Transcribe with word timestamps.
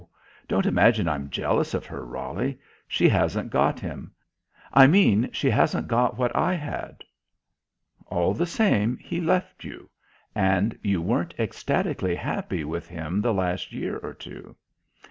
Don't 0.47 0.65
imagine 0.65 1.07
I'm 1.07 1.29
jealous 1.29 1.75
of 1.75 1.85
her, 1.85 2.03
Roly. 2.03 2.57
She 2.87 3.07
hasn't 3.07 3.51
got 3.51 3.79
him. 3.79 4.11
I 4.73 4.87
mean 4.87 5.29
she 5.31 5.47
hasn't 5.47 5.87
got 5.87 6.17
what 6.17 6.35
I 6.35 6.55
had." 6.55 7.03
"All 8.07 8.33
the 8.33 8.47
same 8.47 8.97
he 8.97 9.21
left 9.21 9.63
you. 9.63 9.91
And 10.33 10.75
you 10.81 11.03
weren't 11.03 11.35
ecstatically 11.39 12.15
happy 12.15 12.63
with 12.63 12.87
him 12.89 13.21
the 13.21 13.31
last 13.31 13.73
year 13.73 13.97
or 13.99 14.15
two." 14.15 14.55